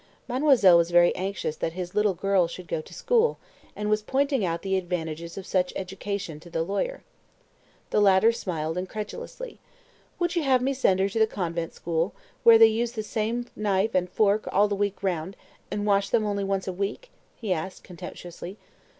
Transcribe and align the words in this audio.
Mademoiselle 0.27 0.77
was 0.77 0.89
very 0.89 1.15
anxious 1.15 1.55
that 1.57 1.73
his 1.73 1.93
little 1.93 2.15
girl 2.15 2.47
should 2.47 2.67
go 2.67 2.81
to 2.81 2.91
school, 2.91 3.37
and 3.75 3.87
was 3.87 4.01
pointing 4.01 4.43
out 4.43 4.63
the 4.63 4.75
advantages 4.75 5.37
of 5.37 5.45
such 5.45 5.71
education 5.75 6.39
to 6.39 6.49
the 6.49 6.63
lawyer. 6.63 7.03
The 7.91 8.01
latter 8.01 8.31
smiled 8.31 8.79
incredulously. 8.79 9.59
"Would 10.17 10.35
you 10.35 10.41
have 10.41 10.59
me 10.63 10.73
send 10.73 11.01
her 11.01 11.09
to 11.09 11.19
the 11.19 11.27
convent 11.27 11.75
school, 11.75 12.15
where 12.41 12.57
they 12.57 12.65
use 12.65 12.93
the 12.93 13.03
same 13.03 13.45
knife 13.55 13.93
and 13.93 14.09
fork 14.09 14.47
all 14.51 14.67
the 14.67 14.73
week 14.73 15.03
round, 15.03 15.37
and 15.69 15.85
wash 15.85 16.09
them 16.09 16.25
only 16.25 16.43
once 16.43 16.67
a 16.67 16.73
week?" 16.73 17.11
he 17.35 17.53
asked 17.53 17.83
contemptuously. 17.83 18.57